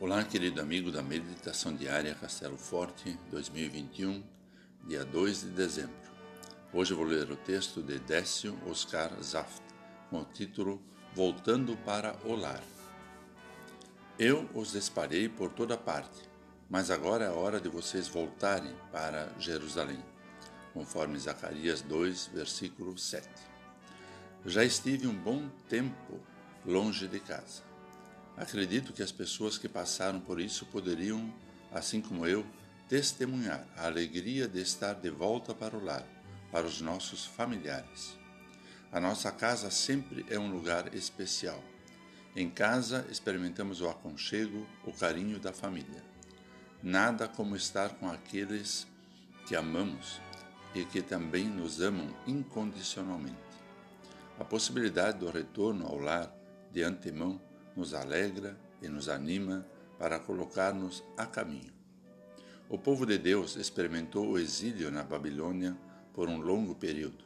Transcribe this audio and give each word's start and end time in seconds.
Olá, 0.00 0.22
querido 0.22 0.60
amigo 0.60 0.92
da 0.92 1.02
Meditação 1.02 1.74
Diária 1.74 2.14
Castelo 2.14 2.56
Forte 2.56 3.18
2021, 3.32 4.22
dia 4.86 5.04
2 5.04 5.40
de 5.40 5.50
dezembro. 5.50 6.08
Hoje 6.72 6.94
vou 6.94 7.04
ler 7.04 7.28
o 7.32 7.36
texto 7.36 7.82
de 7.82 7.98
Décio 7.98 8.56
Oscar 8.70 9.10
Zaft, 9.20 9.60
com 10.08 10.20
o 10.20 10.24
título 10.24 10.80
Voltando 11.12 11.76
para 11.78 12.16
o 12.24 12.36
Lar. 12.36 12.62
Eu 14.16 14.48
os 14.54 14.70
disparei 14.70 15.28
por 15.28 15.50
toda 15.50 15.76
parte, 15.76 16.20
mas 16.70 16.92
agora 16.92 17.24
é 17.24 17.28
a 17.28 17.34
hora 17.34 17.60
de 17.60 17.68
vocês 17.68 18.06
voltarem 18.06 18.76
para 18.92 19.32
Jerusalém, 19.36 19.98
conforme 20.72 21.18
Zacarias 21.18 21.82
2, 21.82 22.30
versículo 22.32 22.96
7. 22.96 23.28
Já 24.46 24.62
estive 24.62 25.08
um 25.08 25.16
bom 25.16 25.48
tempo 25.68 26.20
longe 26.64 27.08
de 27.08 27.18
casa 27.18 27.66
Acredito 28.38 28.92
que 28.92 29.02
as 29.02 29.10
pessoas 29.10 29.58
que 29.58 29.68
passaram 29.68 30.20
por 30.20 30.40
isso 30.40 30.64
poderiam, 30.66 31.34
assim 31.72 32.00
como 32.00 32.24
eu, 32.24 32.46
testemunhar 32.88 33.66
a 33.76 33.86
alegria 33.86 34.46
de 34.46 34.60
estar 34.60 34.94
de 34.94 35.10
volta 35.10 35.52
para 35.52 35.76
o 35.76 35.84
lar, 35.84 36.06
para 36.52 36.64
os 36.64 36.80
nossos 36.80 37.26
familiares. 37.26 38.16
A 38.92 39.00
nossa 39.00 39.32
casa 39.32 39.72
sempre 39.72 40.24
é 40.30 40.38
um 40.38 40.52
lugar 40.52 40.94
especial. 40.94 41.60
Em 42.36 42.48
casa 42.48 43.04
experimentamos 43.10 43.80
o 43.80 43.88
aconchego, 43.88 44.64
o 44.86 44.92
carinho 44.92 45.40
da 45.40 45.52
família. 45.52 46.04
Nada 46.80 47.26
como 47.26 47.56
estar 47.56 47.94
com 47.94 48.08
aqueles 48.08 48.86
que 49.48 49.56
amamos 49.56 50.20
e 50.76 50.84
que 50.84 51.02
também 51.02 51.46
nos 51.46 51.80
amam 51.80 52.14
incondicionalmente. 52.24 53.36
A 54.38 54.44
possibilidade 54.44 55.18
do 55.18 55.28
retorno 55.28 55.88
ao 55.88 55.98
lar 55.98 56.32
de 56.70 56.84
antemão 56.84 57.47
nos 57.78 57.94
alegra 57.94 58.58
e 58.82 58.88
nos 58.88 59.08
anima 59.08 59.64
para 59.98 60.18
colocar-nos 60.18 61.04
a 61.16 61.24
caminho. 61.24 61.72
O 62.68 62.76
povo 62.76 63.06
de 63.06 63.16
Deus 63.16 63.54
experimentou 63.54 64.26
o 64.28 64.38
exílio 64.38 64.90
na 64.90 65.04
Babilônia 65.04 65.78
por 66.12 66.28
um 66.28 66.40
longo 66.40 66.74
período. 66.74 67.24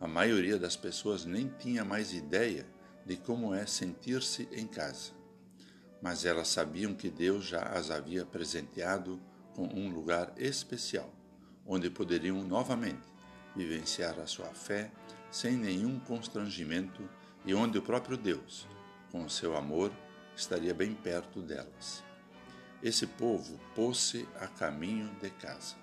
A 0.00 0.08
maioria 0.08 0.58
das 0.58 0.76
pessoas 0.76 1.24
nem 1.24 1.48
tinha 1.60 1.84
mais 1.84 2.12
ideia 2.12 2.66
de 3.06 3.16
como 3.16 3.54
é 3.54 3.66
sentir-se 3.66 4.48
em 4.50 4.66
casa, 4.66 5.12
mas 6.02 6.24
elas 6.24 6.48
sabiam 6.48 6.92
que 6.92 7.08
Deus 7.08 7.44
já 7.44 7.62
as 7.62 7.90
havia 7.90 8.26
presenteado 8.26 9.20
com 9.54 9.66
um 9.66 9.90
lugar 9.90 10.32
especial, 10.36 11.12
onde 11.64 11.88
poderiam 11.88 12.42
novamente 12.42 13.08
vivenciar 13.54 14.18
a 14.18 14.26
sua 14.26 14.48
fé 14.48 14.90
sem 15.30 15.56
nenhum 15.56 16.00
constrangimento 16.00 17.08
e 17.46 17.54
onde 17.54 17.78
o 17.78 17.82
próprio 17.82 18.16
Deus 18.16 18.66
com 19.10 19.24
o 19.24 19.30
seu 19.30 19.56
amor, 19.56 19.92
estaria 20.36 20.74
bem 20.74 20.94
perto 20.94 21.40
delas. 21.42 22.02
Esse 22.82 23.06
povo 23.06 23.58
pôs-se 23.74 24.28
a 24.40 24.46
caminho 24.46 25.10
de 25.20 25.30
casa. 25.30 25.74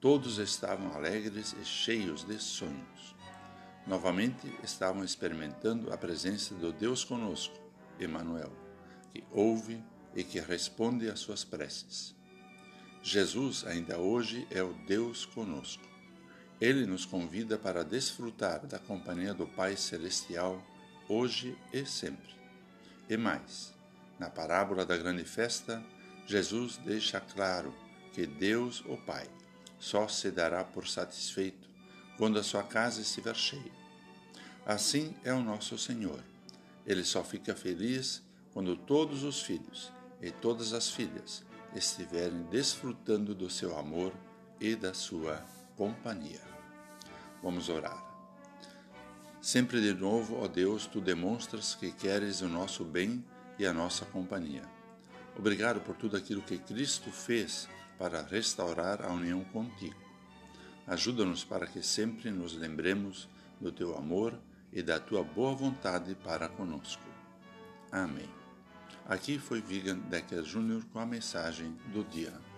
Todos 0.00 0.38
estavam 0.38 0.92
alegres 0.94 1.54
e 1.60 1.64
cheios 1.64 2.24
de 2.24 2.38
sonhos. 2.38 3.14
Novamente 3.86 4.52
estavam 4.62 5.02
experimentando 5.02 5.92
a 5.92 5.96
presença 5.96 6.54
do 6.54 6.72
Deus 6.72 7.04
conosco, 7.04 7.54
Emmanuel, 7.98 8.52
que 9.12 9.24
ouve 9.30 9.82
e 10.14 10.22
que 10.22 10.40
responde 10.40 11.08
às 11.08 11.20
suas 11.20 11.44
preces. 11.44 12.14
Jesus 13.02 13.66
ainda 13.66 13.98
hoje 13.98 14.46
é 14.50 14.62
o 14.62 14.74
Deus 14.86 15.24
conosco. 15.24 15.88
Ele 16.60 16.84
nos 16.84 17.06
convida 17.06 17.56
para 17.56 17.82
desfrutar 17.82 18.66
da 18.66 18.78
companhia 18.78 19.32
do 19.32 19.46
Pai 19.46 19.76
Celestial 19.76 20.62
hoje 21.08 21.56
e 21.72 21.86
sempre. 21.86 22.39
E 23.10 23.16
mais, 23.16 23.74
na 24.20 24.30
parábola 24.30 24.86
da 24.86 24.96
grande 24.96 25.24
festa, 25.24 25.84
Jesus 26.24 26.76
deixa 26.76 27.20
claro 27.20 27.74
que 28.12 28.24
Deus, 28.24 28.84
o 28.86 28.96
Pai, 28.96 29.26
só 29.80 30.06
se 30.06 30.30
dará 30.30 30.62
por 30.62 30.86
satisfeito 30.86 31.68
quando 32.16 32.38
a 32.38 32.42
sua 32.44 32.62
casa 32.62 33.00
estiver 33.00 33.34
cheia. 33.34 33.72
Assim 34.64 35.12
é 35.24 35.32
o 35.32 35.42
nosso 35.42 35.76
Senhor. 35.76 36.22
Ele 36.86 37.02
só 37.02 37.24
fica 37.24 37.52
feliz 37.52 38.22
quando 38.52 38.76
todos 38.76 39.24
os 39.24 39.42
filhos 39.42 39.92
e 40.22 40.30
todas 40.30 40.72
as 40.72 40.88
filhas 40.88 41.42
estiverem 41.74 42.44
desfrutando 42.44 43.34
do 43.34 43.50
seu 43.50 43.76
amor 43.76 44.12
e 44.60 44.76
da 44.76 44.94
sua 44.94 45.44
companhia. 45.76 46.42
Vamos 47.42 47.68
orar. 47.68 48.09
Sempre 49.50 49.80
de 49.80 49.92
novo, 49.92 50.44
ó 50.44 50.46
Deus, 50.46 50.86
tu 50.86 51.00
demonstras 51.00 51.74
que 51.74 51.90
queres 51.90 52.40
o 52.40 52.48
nosso 52.48 52.84
bem 52.84 53.24
e 53.58 53.66
a 53.66 53.72
nossa 53.72 54.04
companhia. 54.04 54.62
Obrigado 55.36 55.80
por 55.80 55.96
tudo 55.96 56.16
aquilo 56.16 56.40
que 56.40 56.56
Cristo 56.56 57.10
fez 57.10 57.68
para 57.98 58.22
restaurar 58.22 59.04
a 59.04 59.12
união 59.12 59.42
contigo. 59.42 60.00
Ajuda-nos 60.86 61.42
para 61.42 61.66
que 61.66 61.82
sempre 61.82 62.30
nos 62.30 62.54
lembremos 62.56 63.28
do 63.60 63.72
teu 63.72 63.98
amor 63.98 64.38
e 64.72 64.84
da 64.84 65.00
tua 65.00 65.24
boa 65.24 65.52
vontade 65.52 66.14
para 66.14 66.48
conosco. 66.48 67.02
Amém. 67.90 68.30
Aqui 69.04 69.36
foi 69.36 69.60
Vigan 69.60 69.98
Decker 69.98 70.44
Jr. 70.44 70.84
com 70.92 71.00
a 71.00 71.06
mensagem 71.06 71.76
do 71.92 72.04
dia. 72.04 72.49